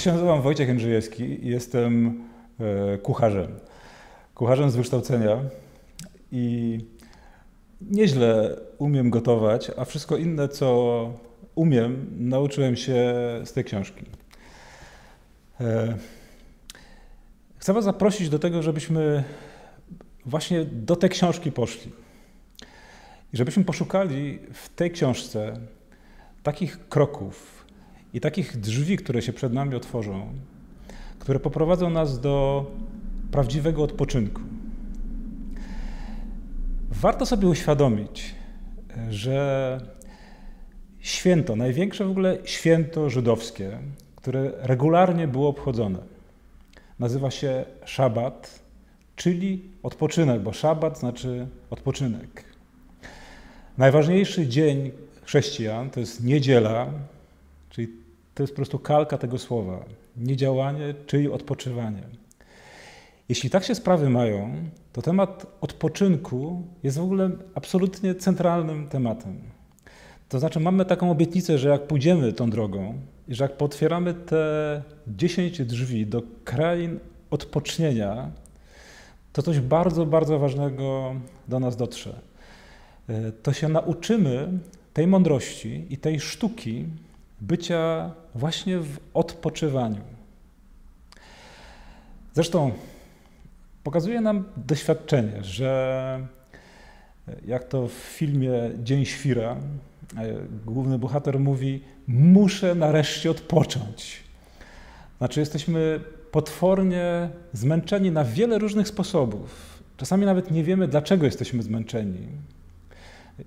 [0.00, 2.22] się nazywam Wojciech Jędrzejewski i jestem
[2.60, 3.48] e, kucharzem.
[4.34, 5.38] Kucharzem z wykształcenia
[6.32, 6.78] i
[7.80, 11.10] nieźle umiem gotować, a wszystko inne, co
[11.54, 14.04] umiem, nauczyłem się z tej książki.
[15.60, 15.96] E,
[17.58, 19.24] chcę Was zaprosić do tego, żebyśmy
[20.26, 21.92] właśnie do tej książki poszli.
[23.32, 25.60] I żebyśmy poszukali w tej książce
[26.42, 27.57] takich kroków
[28.14, 30.26] i takich drzwi, które się przed nami otworzą,
[31.18, 32.66] które poprowadzą nas do
[33.30, 34.42] prawdziwego odpoczynku.
[36.90, 38.34] Warto sobie uświadomić,
[39.10, 39.80] że
[41.00, 43.78] święto, największe w ogóle święto żydowskie,
[44.16, 45.98] które regularnie było obchodzone,
[46.98, 48.60] nazywa się Szabat,
[49.16, 52.44] czyli odpoczynek, bo Szabat znaczy odpoczynek.
[53.78, 54.90] Najważniejszy dzień
[55.22, 56.86] chrześcijan to jest niedziela,
[57.70, 57.88] czyli
[58.38, 59.84] to jest po prostu kalka tego słowa.
[60.16, 62.02] Niedziałanie, czyli odpoczywanie.
[63.28, 64.54] Jeśli tak się sprawy mają,
[64.92, 69.38] to temat odpoczynku jest w ogóle absolutnie centralnym tematem.
[70.28, 72.94] To znaczy, mamy taką obietnicę, że jak pójdziemy tą drogą
[73.28, 76.98] i że jak potwieramy te 10 drzwi do krain
[77.30, 78.30] odpocznienia,
[79.32, 81.14] to coś bardzo, bardzo ważnego
[81.48, 82.20] do nas dotrze.
[83.08, 84.58] E, to się nauczymy
[84.92, 86.86] tej mądrości i tej sztuki
[87.40, 90.00] bycia właśnie w odpoczywaniu.
[92.34, 92.72] Zresztą
[93.82, 96.20] pokazuje nam doświadczenie, że
[97.46, 99.56] jak to w filmie Dzień Świra,
[100.16, 100.34] e,
[100.66, 104.22] główny bohater mówi: Muszę nareszcie odpocząć.
[105.18, 106.00] Znaczy, jesteśmy
[106.30, 109.78] potwornie zmęczeni na wiele różnych sposobów.
[109.96, 112.28] Czasami nawet nie wiemy, dlaczego jesteśmy zmęczeni.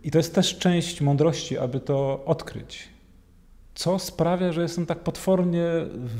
[0.04, 2.91] I to jest też część mądrości, aby to odkryć.
[3.76, 5.66] Co sprawia, że jestem tak potwornie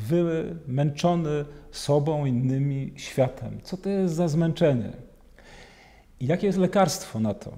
[0.08, 3.58] wymęczony sobą, innymi, światem?
[3.62, 4.92] Co to jest za zmęczenie?
[6.20, 7.52] I jakie jest lekarstwo na to?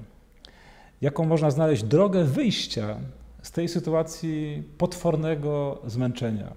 [1.01, 2.97] Jaką można znaleźć drogę wyjścia
[3.43, 6.53] z tej sytuacji potwornego zmęczenia,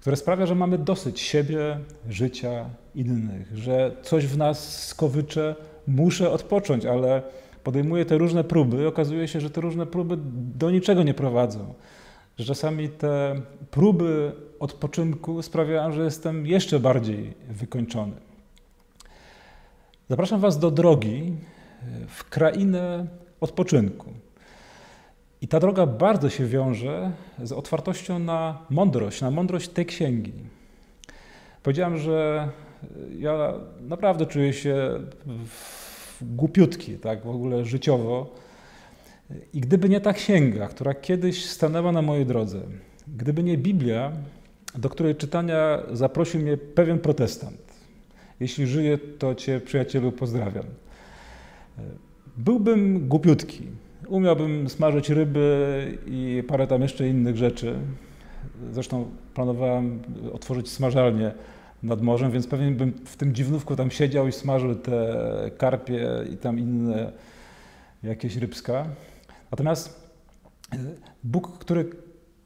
[0.00, 2.64] które sprawia, że mamy dosyć siebie, życia,
[2.94, 5.54] innych, że coś w nas skowycze,
[5.86, 7.22] muszę odpocząć, ale
[7.64, 10.18] podejmuję te różne próby, okazuje się, że te różne próby
[10.58, 11.74] do niczego nie prowadzą.
[12.38, 13.40] Że czasami te
[13.70, 18.12] próby odpoczynku sprawiają, że jestem jeszcze bardziej wykończony.
[20.08, 21.36] Zapraszam Was do drogi
[22.08, 23.06] w krainę
[23.40, 24.12] odpoczynku.
[25.40, 27.12] I ta droga bardzo się wiąże
[27.42, 30.32] z otwartością na mądrość, na mądrość tej księgi.
[31.62, 32.48] Powiedziałem, że
[33.18, 35.00] ja naprawdę czuję się
[36.22, 38.34] głupiutki, tak, w ogóle życiowo.
[39.54, 42.60] I gdyby nie ta księga, która kiedyś stanęła na mojej drodze,
[43.16, 44.12] gdyby nie Biblia,
[44.74, 47.58] do której czytania zaprosił mnie pewien protestant.
[48.40, 50.64] Jeśli żyje, to Cię, przyjacielu, pozdrawiam.
[52.36, 53.66] Byłbym głupiutki.
[54.06, 57.74] Umiałbym smażyć ryby i parę tam jeszcze innych rzeczy.
[58.72, 60.00] Zresztą planowałem
[60.32, 61.32] otworzyć smażalnię
[61.82, 65.16] nad morzem, więc pewnie bym w tym dziwnówku tam siedział i smażył te
[65.58, 67.12] karpie i tam inne
[68.02, 68.86] jakieś rybska.
[69.50, 70.10] Natomiast
[70.72, 70.76] e,
[71.24, 71.90] Bóg, który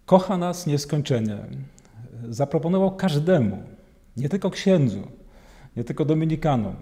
[0.07, 1.39] kocha nas nieskończenie,
[2.29, 3.63] zaproponował każdemu,
[4.17, 5.09] nie tylko księdzu,
[5.77, 6.75] nie tylko dominikanom,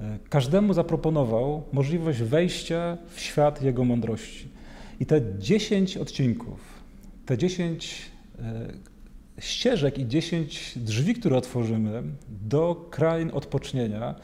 [0.00, 4.48] e, każdemu zaproponował możliwość wejścia w świat Jego mądrości.
[5.00, 6.60] I te dziesięć odcinków,
[7.26, 8.72] te dziesięć e,
[9.38, 14.14] ścieżek i dziesięć drzwi, które otworzymy do krain odpocznienia,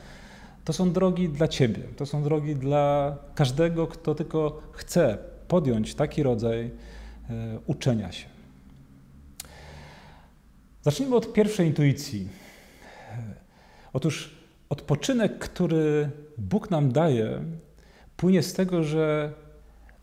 [0.67, 5.19] to są drogi dla Ciebie, to są drogi dla każdego, kto tylko chce
[5.49, 6.71] podjąć taki rodzaj
[7.31, 8.27] e, uczenia się.
[10.83, 12.29] Zacznijmy od pierwszej intuicji.
[13.93, 14.37] Otóż
[14.69, 17.43] odpoczynek, który Bóg nam daje,
[18.17, 19.33] płynie z tego, że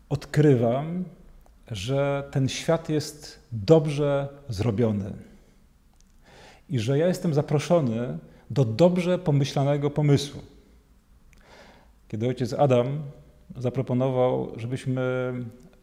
[0.08, 1.04] odkrywam,
[1.70, 5.12] że ten świat jest dobrze zrobiony
[6.70, 8.18] i że ja jestem zaproszony
[8.50, 10.53] do dobrze pomyślanego pomysłu.
[12.14, 13.02] Kiedy ojciec Adam
[13.56, 15.32] zaproponował, żebyśmy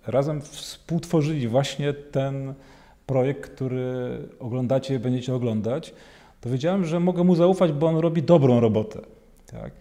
[0.07, 2.54] razem współtworzyli właśnie ten
[3.06, 5.94] projekt, który oglądacie, będziecie oglądać,
[6.42, 9.00] to wiedziałem, że mogę mu zaufać, bo on robi dobrą robotę.
[9.45, 9.72] Tak?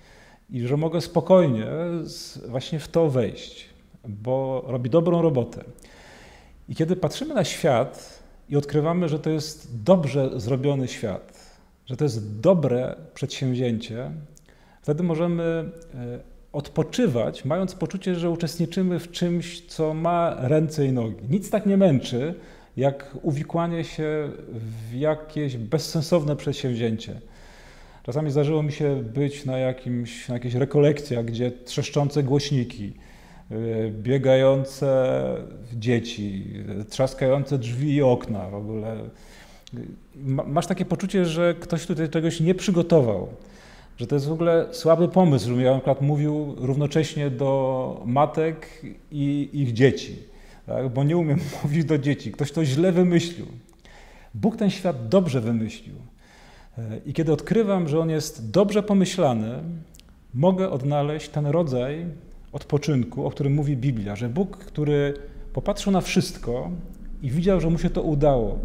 [0.50, 1.66] I że mogę spokojnie
[2.48, 3.68] właśnie w to wejść,
[4.08, 5.64] bo robi dobrą robotę.
[6.68, 12.04] I kiedy patrzymy na świat i odkrywamy, że to jest dobrze zrobiony świat, że to
[12.04, 14.10] jest dobre przedsięwzięcie,
[14.82, 15.44] wtedy możemy
[15.94, 21.16] e, odpoczywać, mając poczucie, że uczestniczymy w czymś, co ma ręce i nogi.
[21.30, 22.34] Nic tak nie męczy,
[22.76, 27.20] jak uwikłanie się w jakieś bezsensowne przedsięwzięcie.
[28.02, 32.92] Czasami zdarzyło mi się być na, jakimś, na jakiejś rekolekcjach, gdzie trzeszczące głośniki,
[33.50, 35.20] y, biegające
[35.72, 36.46] dzieci,
[36.88, 38.96] trzaskające drzwi i okna w ogóle.
[40.46, 43.28] Masz takie poczucie, że ktoś tutaj czegoś nie przygotował,
[44.00, 48.82] że to jest w ogóle słaby pomysł, żebym ja na przykład mówił równocześnie do matek
[49.10, 50.16] i ich dzieci,
[50.66, 50.88] tak?
[50.88, 52.32] bo nie umiem mówić do dzieci.
[52.32, 53.46] Ktoś to źle wymyślił.
[54.34, 55.94] Bóg ten świat dobrze wymyślił.
[56.78, 59.62] E, I kiedy odkrywam, że on jest dobrze pomyślany,
[60.34, 62.06] mogę odnaleźć ten rodzaj
[62.52, 65.14] odpoczynku, o którym mówi Biblia, że Bóg, który
[65.52, 66.70] popatrzył na wszystko
[67.22, 68.58] i widział, że mu się to udało,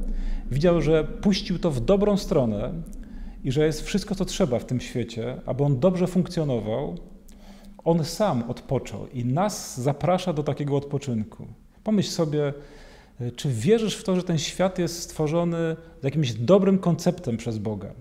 [0.51, 2.71] widział, że puścił to w dobrą stronę
[3.45, 6.97] i że jest wszystko, co trzeba w tym świecie, aby on dobrze funkcjonował,
[7.83, 11.47] on sam odpoczął i nas zaprasza do takiego odpoczynku.
[11.83, 12.53] Pomyśl sobie,
[13.21, 17.57] e, czy wierzysz w to, że ten świat jest stworzony z jakimś dobrym konceptem przez
[17.57, 17.93] Boga?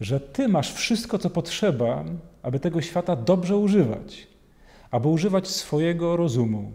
[0.00, 2.04] Że Ty masz wszystko, co potrzeba,
[2.42, 4.26] aby tego świata dobrze używać,
[4.90, 6.72] aby używać swojego rozumu,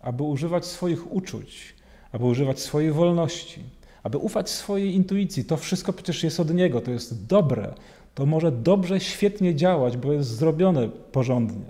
[0.00, 1.74] aby używać swoich uczuć,
[2.12, 3.62] aby używać swojej wolności,
[4.04, 5.44] aby ufać swojej intuicji.
[5.44, 7.74] To wszystko przecież jest od Niego, to jest dobre,
[8.14, 11.66] to może dobrze, świetnie działać, bo jest zrobione porządnie.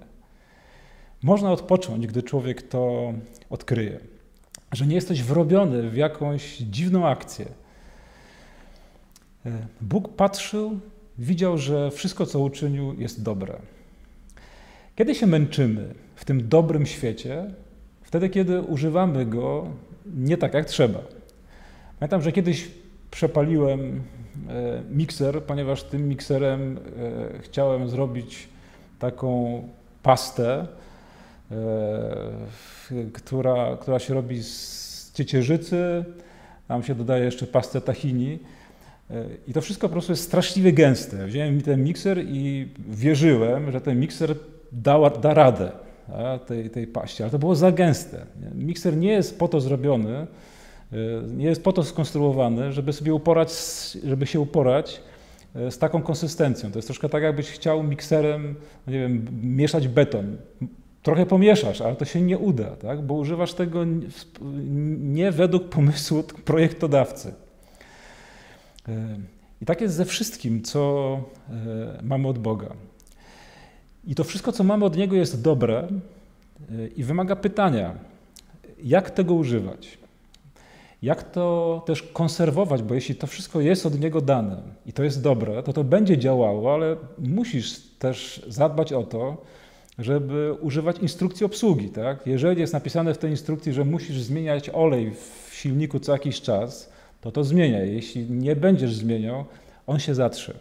[1.22, 3.12] Można odpocząć, gdy człowiek to
[3.50, 4.00] odkryje
[4.74, 7.46] że nie jesteś wrobiony w jakąś dziwną akcję.
[9.46, 10.78] E, Bóg patrzył,
[11.18, 13.56] widział, że wszystko, co uczynił, jest dobre.
[14.96, 17.44] Kiedy się męczymy w tym dobrym świecie?
[18.02, 19.66] Wtedy, kiedy używamy go
[20.06, 20.98] nie tak, jak trzeba.
[22.04, 22.70] Pamiętam, że kiedyś
[23.10, 24.02] przepaliłem
[24.48, 28.48] e, mikser, ponieważ tym mikserem e, chciałem zrobić
[28.98, 29.62] taką
[30.02, 30.66] pastę,
[31.50, 36.04] E, która, która się robi z ciecierzycy,
[36.68, 38.38] tam się dodaje jeszcze pastę tahini.
[39.48, 41.26] I to wszystko po prostu jest straszliwie gęste.
[41.26, 44.34] Wziąłem mi ten mikser i wierzyłem, że ten mikser
[44.72, 45.72] da, da radę
[46.46, 48.26] tej, tej paście, ale to było za gęste.
[48.54, 50.26] Mikser nie jest po to zrobiony,
[51.36, 53.52] nie jest po to skonstruowany, żeby sobie uporać,
[54.04, 55.00] żeby się uporać
[55.70, 56.72] z taką konsystencją.
[56.72, 58.54] To jest troszkę tak, jakbyś chciał mikserem,
[58.86, 60.36] nie wiem, mieszać beton
[61.04, 63.02] trochę pomieszasz, ale to się nie uda, tak?
[63.02, 63.84] bo używasz tego
[65.00, 67.34] nie według pomysłu projektodawcy.
[68.88, 69.18] E,
[69.62, 71.20] I tak jest ze wszystkim, co
[71.50, 72.68] e, mamy od Boga.
[74.04, 75.88] I to wszystko, co mamy od Niego, jest dobre
[76.70, 77.94] e, i wymaga pytania,
[78.82, 79.98] jak tego używać.
[81.04, 85.22] Jak to też konserwować, bo jeśli to wszystko jest od Niego dane i to jest
[85.22, 89.36] dobre, to to będzie działało, ale musisz też zadbać o to,
[89.98, 91.88] żeby używać instrukcji obsługi.
[91.88, 92.26] Tak?
[92.26, 96.92] Jeżeli jest napisane w tej instrukcji, że musisz zmieniać olej w silniku co jakiś czas,
[97.20, 97.94] to to zmieniaj.
[97.94, 99.44] Jeśli nie będziesz zmieniał,
[99.86, 100.54] on się zatrze.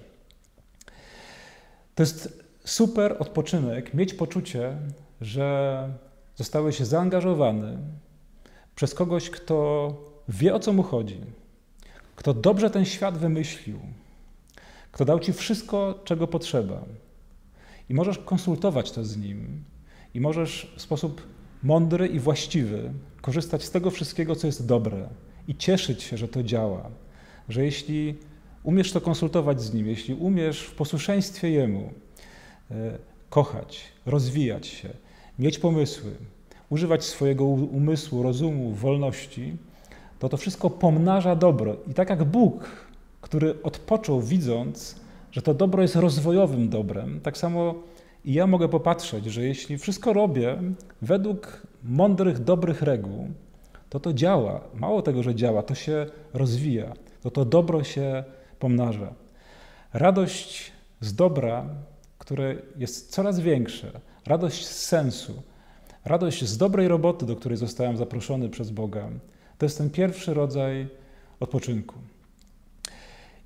[1.95, 4.77] To jest super odpoczynek, mieć poczucie,
[5.21, 5.89] że
[6.35, 7.77] zostałeś zaangażowany
[8.75, 11.19] przez kogoś, kto wie o co mu chodzi,
[12.15, 13.79] kto dobrze ten świat wymyślił,
[14.91, 16.85] kto dał ci wszystko, czego potrzeba.
[17.89, 19.63] I możesz konsultować to z nim,
[20.13, 21.27] i możesz w sposób
[21.63, 25.09] mądry i właściwy korzystać z tego wszystkiego, co jest dobre,
[25.47, 26.89] i cieszyć się, że to działa.
[27.49, 28.15] Że jeśli
[28.63, 31.93] umiesz to konsultować z nim, jeśli umiesz w posłuszeństwie jemu
[32.71, 32.97] e,
[33.29, 34.89] kochać, rozwijać się,
[35.39, 36.11] mieć pomysły,
[36.69, 39.57] używać swojego umysłu, rozumu, wolności,
[40.23, 41.75] to to wszystko pomnaża dobro.
[41.91, 42.69] I tak jak Bóg,
[43.21, 44.95] który odpoczął widząc,
[45.31, 47.75] że to dobro jest rozwojowym dobrem, tak samo
[48.25, 50.57] i ja mogę popatrzeć, że jeśli wszystko robię
[51.01, 53.27] według mądrych, dobrych reguł,
[53.89, 54.61] to to działa.
[54.73, 58.23] Mało tego, że działa, to się rozwija, to to dobro się
[58.59, 59.13] pomnaża.
[59.93, 61.65] Radość z dobra,
[62.17, 63.91] które jest coraz większe,
[64.25, 65.33] radość z sensu,
[66.05, 69.09] radość z dobrej roboty, do której zostałem zaproszony przez Boga,
[69.63, 70.87] to jest ten pierwszy rodzaj
[71.39, 71.95] odpoczynku.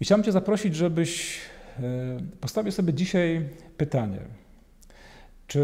[0.02, 1.40] I chciałem Cię zaprosić, żebyś
[1.84, 4.20] E, postawię sobie dzisiaj pytanie:
[5.48, 5.64] czy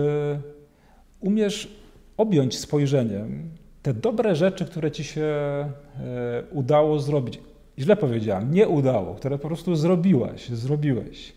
[1.20, 1.76] umiesz
[2.18, 3.50] objąć spojrzeniem
[3.82, 5.72] te dobre rzeczy, które ci się e,
[6.52, 7.40] udało zrobić?
[7.80, 11.34] Źle powiedziałem, nie udało, które po prostu zrobiłaś, zrobiłeś.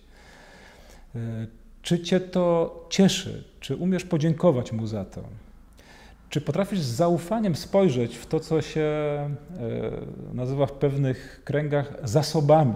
[1.14, 1.46] E,
[1.82, 3.44] czy cię to cieszy?
[3.61, 5.23] Czy umiesz podziękować mu za to?
[6.30, 8.90] Czy potrafisz z zaufaniem spojrzeć w to, co się
[10.33, 12.75] nazywa w pewnych kręgach zasobami,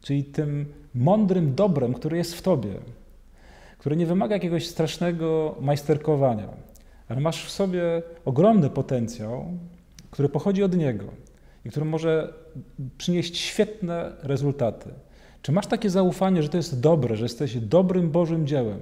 [0.00, 2.74] czyli tym mądrym dobrem, które jest w tobie,
[3.78, 6.48] które nie wymaga jakiegoś strasznego majsterkowania,
[7.08, 7.82] ale masz w sobie
[8.24, 9.46] ogromny potencjał,
[10.10, 11.04] który pochodzi od Niego.
[11.64, 12.32] i który może
[12.98, 14.90] przynieść świetne rezultaty.
[15.42, 18.78] Czy masz takie zaufanie, że to jest dobre, że jesteś dobrym Bożym dziełem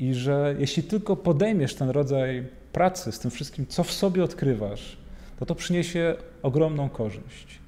[0.00, 4.96] i że jeśli tylko podejmiesz ten rodzaj pracy z tym wszystkim, co w sobie odkrywasz,
[5.38, 7.58] to to przyniesie ogromną korzyść?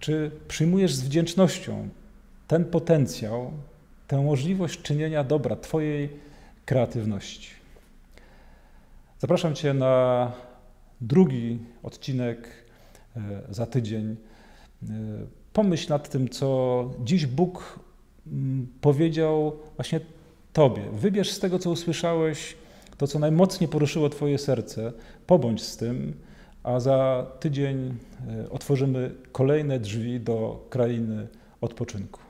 [0.00, 1.88] Czy przyjmujesz z wdzięcznością
[2.46, 3.52] ten potencjał,
[4.06, 6.08] tę możliwość czynienia dobra Twojej
[6.64, 7.50] kreatywności?
[9.18, 10.32] Zapraszam Cię na
[11.00, 12.48] drugi odcinek
[13.16, 13.20] e,
[13.50, 14.16] za tydzień.
[14.82, 14.86] E,
[15.52, 17.78] pomyśl nad tym, co dziś Bóg
[18.26, 20.00] mm, powiedział właśnie
[20.52, 20.82] Tobie.
[20.92, 22.54] Wybierz z tego, co usłyszałeś,
[22.98, 24.92] to, co najmocniej poruszyło Twoje serce,
[25.26, 26.14] pobądź z tym,
[26.62, 27.94] a za tydzień
[28.28, 31.28] e, otworzymy kolejne drzwi do krainy
[31.60, 32.27] odpoczynku.